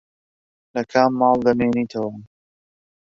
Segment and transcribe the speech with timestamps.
[0.73, 2.11] لە کام ماڵ دەمێنیتەوە؟